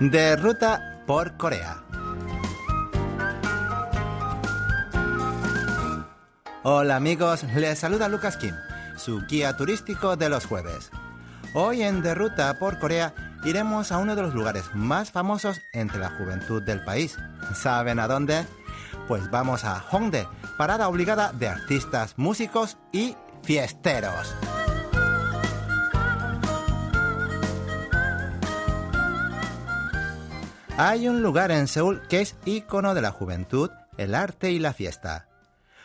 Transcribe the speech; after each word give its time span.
De 0.00 0.36
ruta 0.36 1.02
por 1.08 1.36
Corea. 1.36 1.82
Hola 6.62 6.94
amigos, 6.94 7.42
les 7.56 7.80
saluda 7.80 8.08
Lucas 8.08 8.36
Kim, 8.36 8.54
su 8.96 9.26
guía 9.26 9.56
turístico 9.56 10.14
de 10.14 10.28
los 10.28 10.46
jueves. 10.46 10.92
Hoy 11.52 11.82
en 11.82 12.00
De 12.00 12.14
Ruta 12.14 12.60
por 12.60 12.78
Corea 12.78 13.12
iremos 13.44 13.90
a 13.90 13.98
uno 13.98 14.14
de 14.14 14.22
los 14.22 14.34
lugares 14.34 14.66
más 14.72 15.10
famosos 15.10 15.60
entre 15.72 15.98
la 15.98 16.10
juventud 16.10 16.62
del 16.62 16.84
país. 16.84 17.18
¿Saben 17.54 17.98
a 17.98 18.06
dónde? 18.06 18.46
Pues 19.08 19.28
vamos 19.32 19.64
a 19.64 19.82
Hongdae, 19.90 20.28
parada 20.56 20.88
obligada 20.88 21.32
de 21.32 21.48
artistas, 21.48 22.14
músicos 22.16 22.76
y 22.92 23.16
fiesteros. 23.42 24.32
Hay 30.80 31.08
un 31.08 31.22
lugar 31.22 31.50
en 31.50 31.66
Seúl 31.66 32.06
que 32.06 32.20
es 32.20 32.36
ícono 32.44 32.94
de 32.94 33.02
la 33.02 33.10
juventud, 33.10 33.68
el 33.96 34.14
arte 34.14 34.52
y 34.52 34.60
la 34.60 34.72
fiesta. 34.72 35.28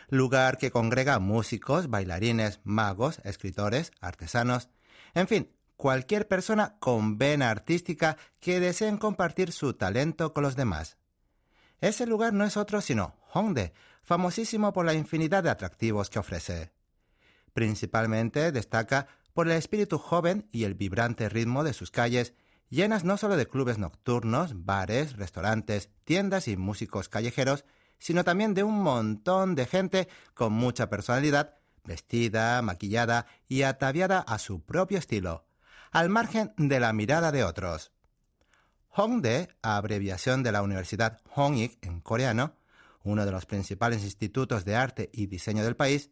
Lugar 0.08 0.56
que 0.56 0.70
congrega 0.70 1.18
músicos, 1.18 1.90
bailarines, 1.90 2.60
magos, 2.62 3.18
escritores, 3.24 3.90
artesanos, 4.00 4.68
en 5.14 5.26
fin, 5.26 5.50
cualquier 5.76 6.28
persona 6.28 6.76
con 6.78 7.18
vena 7.18 7.50
artística 7.50 8.16
que 8.38 8.60
deseen 8.60 8.96
compartir 8.96 9.50
su 9.50 9.74
talento 9.74 10.32
con 10.32 10.44
los 10.44 10.54
demás. 10.54 10.96
Ese 11.80 12.06
lugar 12.06 12.32
no 12.32 12.44
es 12.44 12.56
otro 12.56 12.80
sino 12.80 13.16
Hongdae, 13.32 13.72
famosísimo 14.04 14.72
por 14.72 14.86
la 14.86 14.94
infinidad 14.94 15.42
de 15.42 15.50
atractivos 15.50 16.08
que 16.08 16.20
ofrece. 16.20 16.70
Principalmente 17.52 18.52
destaca 18.52 19.08
por 19.32 19.48
el 19.48 19.56
espíritu 19.56 19.98
joven 19.98 20.46
y 20.52 20.62
el 20.62 20.74
vibrante 20.74 21.28
ritmo 21.28 21.64
de 21.64 21.72
sus 21.72 21.90
calles 21.90 22.32
llenas 22.70 23.04
no 23.04 23.16
solo 23.16 23.36
de 23.36 23.46
clubes 23.46 23.78
nocturnos, 23.78 24.64
bares, 24.64 25.16
restaurantes, 25.16 25.90
tiendas 26.04 26.48
y 26.48 26.56
músicos 26.56 27.08
callejeros, 27.08 27.64
sino 27.98 28.24
también 28.24 28.54
de 28.54 28.62
un 28.62 28.82
montón 28.82 29.54
de 29.54 29.66
gente 29.66 30.08
con 30.34 30.52
mucha 30.52 30.88
personalidad, 30.88 31.56
vestida, 31.84 32.60
maquillada 32.62 33.26
y 33.48 33.62
ataviada 33.62 34.20
a 34.20 34.38
su 34.38 34.62
propio 34.62 34.98
estilo, 34.98 35.46
al 35.90 36.08
margen 36.08 36.52
de 36.56 36.80
la 36.80 36.92
mirada 36.92 37.32
de 37.32 37.44
otros. 37.44 37.92
Hongdae, 38.88 39.48
abreviación 39.62 40.42
de 40.42 40.52
la 40.52 40.62
Universidad 40.62 41.20
Hongik 41.34 41.84
en 41.84 42.00
coreano, 42.00 42.56
uno 43.02 43.26
de 43.26 43.32
los 43.32 43.44
principales 43.44 44.02
institutos 44.02 44.64
de 44.64 44.76
arte 44.76 45.10
y 45.12 45.26
diseño 45.26 45.64
del 45.64 45.76
país, 45.76 46.10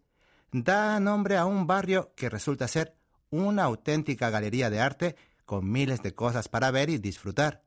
da 0.51 1.01
nombre 1.01 1.37
a 1.37 1.47
un 1.47 1.67
barrio 1.67 2.13
que 2.15 2.29
resulta 2.29 2.69
ser 2.69 2.97
una 3.31 3.65
auténtica 3.65 4.31
galería 4.31 4.69
de 4.69 4.81
arte 4.81 5.17
con 5.45 5.71
miles 5.71 6.03
de 6.03 6.15
cosas 6.15 6.49
para 6.49 6.71
ver 6.71 6.91
y 6.91 6.99
disfrutar. 6.99 7.63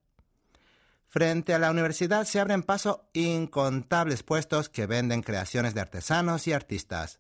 Frente 1.08 1.54
a 1.54 1.60
la 1.60 1.72
universidad 1.72 2.26
se 2.26 2.40
abren 2.40 2.64
paso 2.64 3.10
incontables 3.14 4.24
puestos 4.24 4.70
que 4.70 4.86
venden 4.86 5.22
creaciones 5.22 5.74
de 5.74 5.82
artesanos 5.82 6.48
y 6.48 6.54
artistas. 6.54 7.20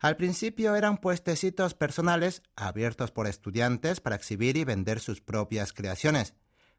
Al 0.00 0.16
principio 0.16 0.74
eran 0.74 0.96
puestecitos 0.96 1.74
personales 1.74 2.42
abiertos 2.56 3.12
por 3.12 3.26
estudiantes 3.26 4.00
para 4.00 4.16
exhibir 4.16 4.56
y 4.56 4.64
vender 4.64 4.98
sus 4.98 5.20
propias 5.20 5.72
creaciones, 5.72 6.34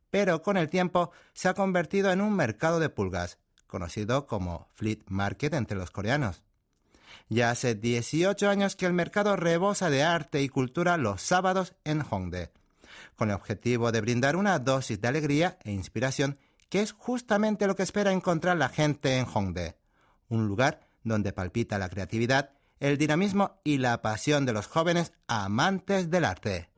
pero 0.09 0.41
con 0.41 0.57
el 0.57 0.69
tiempo 0.69 1.11
se 1.33 1.47
ha 1.47 1.53
convertido 1.53 2.11
en 2.11 2.19
un 2.19 2.35
mercado 2.35 2.79
de 2.79 2.89
pulgas, 2.89 3.37
conocido 3.67 4.25
como 4.25 4.67
Fleet 4.73 5.03
Market 5.07 5.53
entre 5.53 5.77
los 5.77 5.91
coreanos. 5.91 6.41
Ya 7.29 7.51
hace 7.51 7.75
18 7.75 8.49
años 8.49 8.75
que 8.75 8.85
el 8.85 8.93
mercado 8.93 9.35
rebosa 9.35 9.89
de 9.89 10.03
arte 10.03 10.41
y 10.41 10.49
cultura 10.49 10.97
los 10.97 11.21
sábados 11.21 11.75
en 11.85 12.01
Hongdae, 12.01 12.51
con 13.15 13.29
el 13.29 13.35
objetivo 13.35 13.91
de 13.91 14.01
brindar 14.01 14.35
una 14.35 14.59
dosis 14.59 14.99
de 15.01 15.07
alegría 15.07 15.57
e 15.63 15.71
inspiración 15.71 16.37
que 16.69 16.81
es 16.81 16.93
justamente 16.93 17.67
lo 17.67 17.75
que 17.75 17.83
espera 17.83 18.13
encontrar 18.13 18.57
la 18.57 18.69
gente 18.69 19.17
en 19.17 19.25
Hongdae, 19.25 19.75
un 20.29 20.47
lugar 20.47 20.87
donde 21.03 21.33
palpita 21.33 21.77
la 21.77 21.89
creatividad, 21.89 22.51
el 22.79 22.97
dinamismo 22.97 23.59
y 23.63 23.77
la 23.77 24.01
pasión 24.01 24.45
de 24.45 24.53
los 24.53 24.67
jóvenes 24.67 25.13
amantes 25.27 26.09
del 26.09 26.25
arte. 26.25 26.69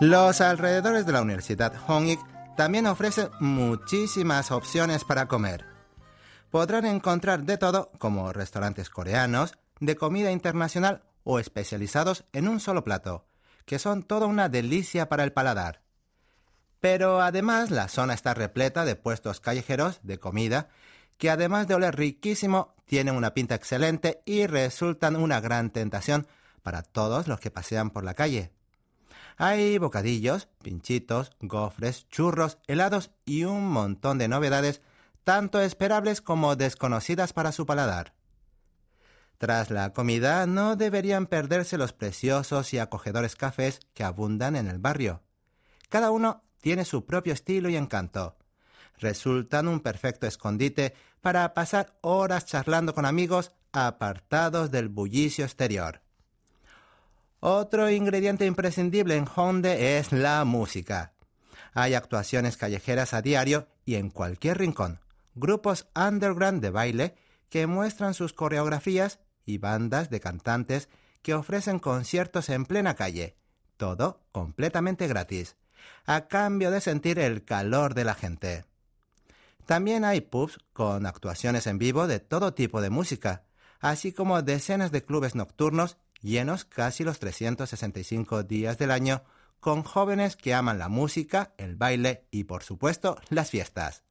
Los 0.00 0.42
alrededores 0.42 1.06
de 1.06 1.12
la 1.12 1.22
Universidad 1.22 1.72
Hongik 1.86 2.20
también 2.56 2.86
ofrece 2.86 3.28
muchísimas 3.40 4.50
opciones 4.50 5.04
para 5.04 5.28
comer. 5.28 5.64
Podrán 6.50 6.86
encontrar 6.86 7.44
de 7.44 7.58
todo, 7.58 7.90
como 7.98 8.32
restaurantes 8.32 8.90
coreanos, 8.90 9.54
de 9.80 9.96
comida 9.96 10.32
internacional 10.32 11.02
o 11.24 11.38
especializados 11.38 12.24
en 12.32 12.48
un 12.48 12.60
solo 12.60 12.84
plato, 12.84 13.26
que 13.64 13.78
son 13.78 14.02
toda 14.02 14.26
una 14.26 14.48
delicia 14.48 15.08
para 15.08 15.24
el 15.24 15.32
paladar. 15.32 15.82
Pero 16.80 17.20
además 17.20 17.70
la 17.70 17.88
zona 17.88 18.14
está 18.14 18.32
repleta 18.34 18.84
de 18.84 18.96
puestos 18.96 19.40
callejeros 19.40 20.00
de 20.02 20.18
comida 20.18 20.68
que 21.18 21.30
además 21.30 21.66
de 21.66 21.74
oler 21.74 21.96
riquísimo, 21.96 22.74
tienen 22.84 23.16
una 23.16 23.34
pinta 23.34 23.54
excelente 23.54 24.22
y 24.24 24.46
resultan 24.46 25.16
una 25.16 25.40
gran 25.40 25.70
tentación 25.70 26.26
para 26.62 26.82
todos 26.82 27.26
los 27.26 27.40
que 27.40 27.50
pasean 27.50 27.90
por 27.90 28.04
la 28.04 28.14
calle. 28.14 28.52
Hay 29.36 29.76
bocadillos, 29.76 30.48
pinchitos, 30.62 31.32
gofres, 31.40 32.08
churros, 32.08 32.58
helados 32.66 33.10
y 33.26 33.44
un 33.44 33.68
montón 33.68 34.16
de 34.16 34.28
novedades, 34.28 34.80
tanto 35.24 35.60
esperables 35.60 36.22
como 36.22 36.56
desconocidas 36.56 37.34
para 37.34 37.52
su 37.52 37.66
paladar. 37.66 38.14
Tras 39.36 39.70
la 39.70 39.92
comida 39.92 40.46
no 40.46 40.76
deberían 40.76 41.26
perderse 41.26 41.76
los 41.76 41.92
preciosos 41.92 42.72
y 42.72 42.78
acogedores 42.78 43.36
cafés 43.36 43.80
que 43.92 44.04
abundan 44.04 44.56
en 44.56 44.68
el 44.68 44.78
barrio. 44.78 45.22
Cada 45.90 46.10
uno 46.10 46.42
tiene 46.62 46.86
su 46.86 47.04
propio 47.04 47.34
estilo 47.34 47.68
y 47.68 47.76
encanto. 47.76 48.36
Resultan 48.98 49.68
un 49.68 49.80
perfecto 49.80 50.26
escondite 50.26 50.94
para 51.20 51.52
pasar 51.52 51.98
horas 52.00 52.46
charlando 52.46 52.94
con 52.94 53.04
amigos 53.04 53.52
apartados 53.72 54.70
del 54.70 54.88
bullicio 54.88 55.44
exterior. 55.44 56.05
Otro 57.48 57.88
ingrediente 57.88 58.44
imprescindible 58.44 59.14
en 59.14 59.24
Honde 59.32 59.98
es 59.98 60.10
la 60.10 60.44
música. 60.44 61.12
Hay 61.74 61.94
actuaciones 61.94 62.56
callejeras 62.56 63.14
a 63.14 63.22
diario 63.22 63.68
y 63.84 63.94
en 63.94 64.10
cualquier 64.10 64.58
rincón, 64.58 64.98
grupos 65.36 65.86
underground 65.94 66.60
de 66.60 66.70
baile 66.70 67.14
que 67.48 67.68
muestran 67.68 68.14
sus 68.14 68.32
coreografías 68.32 69.20
y 69.44 69.58
bandas 69.58 70.10
de 70.10 70.18
cantantes 70.18 70.88
que 71.22 71.34
ofrecen 71.34 71.78
conciertos 71.78 72.48
en 72.48 72.66
plena 72.66 72.96
calle, 72.96 73.36
todo 73.76 74.24
completamente 74.32 75.06
gratis, 75.06 75.54
a 76.04 76.26
cambio 76.26 76.72
de 76.72 76.80
sentir 76.80 77.20
el 77.20 77.44
calor 77.44 77.94
de 77.94 78.02
la 78.02 78.14
gente. 78.16 78.64
También 79.66 80.04
hay 80.04 80.20
pubs 80.20 80.58
con 80.72 81.06
actuaciones 81.06 81.68
en 81.68 81.78
vivo 81.78 82.08
de 82.08 82.18
todo 82.18 82.54
tipo 82.54 82.80
de 82.80 82.90
música, 82.90 83.44
así 83.78 84.10
como 84.10 84.42
decenas 84.42 84.90
de 84.90 85.04
clubes 85.04 85.36
nocturnos 85.36 85.96
llenos 86.26 86.64
casi 86.64 87.04
los 87.04 87.18
365 87.20 88.42
días 88.42 88.76
del 88.78 88.90
año, 88.90 89.22
con 89.60 89.82
jóvenes 89.82 90.36
que 90.36 90.54
aman 90.54 90.78
la 90.78 90.88
música, 90.88 91.54
el 91.56 91.76
baile 91.76 92.26
y, 92.30 92.44
por 92.44 92.62
supuesto, 92.62 93.18
las 93.30 93.50
fiestas. 93.50 94.02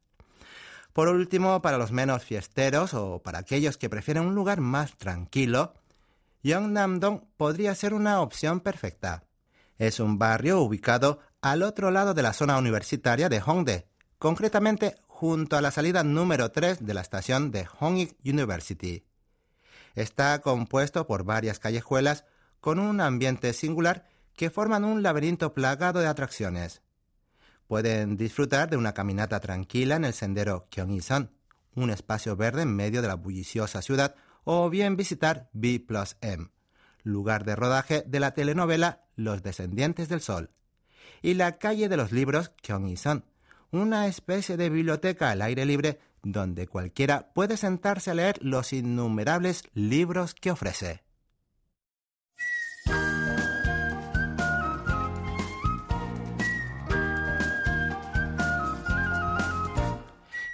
Por 0.93 1.09
último, 1.09 1.61
para 1.61 1.77
los 1.77 1.91
menos 1.91 2.23
fiesteros 2.23 2.93
o 2.93 3.21
para 3.21 3.39
aquellos 3.39 3.77
que 3.77 3.89
prefieren 3.89 4.23
un 4.23 4.33
lugar 4.33 4.61
más 4.61 4.95
tranquilo, 4.95 5.73
Yeongnam-dong 6.41 7.25
podría 7.35 7.75
ser 7.75 7.93
una 7.93 8.21
opción 8.21 8.61
perfecta. 8.61 9.25
Es 9.77 9.99
un 9.99 10.17
barrio 10.17 10.61
ubicado 10.61 11.19
al 11.41 11.63
otro 11.63 11.91
lado 11.91 12.13
de 12.13 12.21
la 12.21 12.31
zona 12.31 12.57
universitaria 12.57 13.27
de 13.27 13.41
Hongdae, 13.41 13.87
concretamente 14.17 14.95
junto 15.07 15.57
a 15.57 15.61
la 15.61 15.71
salida 15.71 16.03
número 16.03 16.51
3 16.51 16.85
de 16.85 16.93
la 16.93 17.01
estación 17.01 17.51
de 17.51 17.67
Hongik 17.79 18.15
University. 18.25 19.03
Está 19.95 20.39
compuesto 20.41 21.07
por 21.07 21.23
varias 21.23 21.59
callejuelas 21.59 22.25
con 22.59 22.79
un 22.79 22.99
ambiente 22.99 23.53
singular 23.53 24.07
que 24.35 24.49
forman 24.49 24.83
un 24.83 25.01
laberinto 25.01 25.53
plagado 25.53 26.01
de 26.01 26.07
atracciones. 26.07 26.81
Pueden 27.67 28.17
disfrutar 28.17 28.69
de 28.69 28.77
una 28.77 28.93
caminata 28.93 29.39
tranquila 29.39 29.95
en 29.95 30.05
el 30.05 30.13
sendero 30.13 30.67
Gyeonggi-san, 30.69 31.31
un 31.75 31.89
espacio 31.89 32.35
verde 32.35 32.63
en 32.63 32.75
medio 32.75 33.01
de 33.01 33.07
la 33.07 33.15
bulliciosa 33.15 33.81
ciudad, 33.81 34.15
o 34.43 34.69
bien 34.69 34.97
visitar 34.97 35.49
B 35.53 35.79
plus 35.79 36.17
M, 36.21 36.49
lugar 37.03 37.45
de 37.45 37.55
rodaje 37.55 38.03
de 38.05 38.19
la 38.19 38.33
telenovela 38.33 39.05
Los 39.15 39.41
Descendientes 39.41 40.09
del 40.09 40.21
Sol, 40.21 40.51
y 41.21 41.33
la 41.33 41.57
calle 41.57 41.89
de 41.89 41.97
los 41.97 42.11
libros 42.11 42.51
Gyeonggi-san, 42.61 43.25
una 43.71 44.07
especie 44.07 44.57
de 44.57 44.69
biblioteca 44.69 45.31
al 45.31 45.41
aire 45.41 45.65
libre 45.65 45.99
donde 46.25 46.67
cualquiera 46.67 47.31
puede 47.33 47.55
sentarse 47.55 48.11
a 48.11 48.15
leer 48.15 48.39
los 48.41 48.73
innumerables 48.73 49.63
libros 49.73 50.33
que 50.33 50.51
ofrece. 50.51 51.03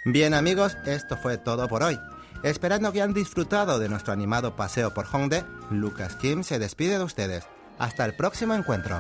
Bien 0.04 0.34
amigos, 0.34 0.78
esto 0.86 1.16
fue 1.16 1.38
todo 1.38 1.68
por 1.68 1.84
hoy. 1.84 1.98
Esperando 2.44 2.92
que 2.92 3.02
hayan 3.02 3.14
disfrutado 3.14 3.80
de 3.80 3.88
nuestro 3.88 4.12
animado 4.12 4.56
paseo 4.56 4.94
por 4.94 5.06
Hongdae, 5.06 5.46
Lucas 5.70 6.16
Kim 6.16 6.44
se 6.44 6.60
despide 6.60 6.98
de 6.98 7.04
ustedes. 7.04 7.46
Hasta 7.78 8.04
el 8.06 8.16
próximo 8.16 8.56
encuentro. 8.56 9.00